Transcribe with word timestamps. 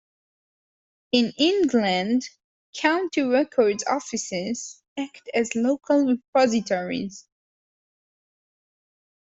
In 1.11 1.31
England, 1.37 2.27
County 2.73 3.21
Record 3.21 3.83
Offices 3.87 4.81
act 4.97 5.29
as 5.31 5.53
local 5.53 6.07
repositories. 6.07 7.27